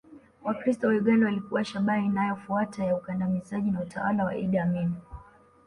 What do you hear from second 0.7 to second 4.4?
wa Uganda walikuwa shabaha inayofuata ya ukandamizaji na utawala wa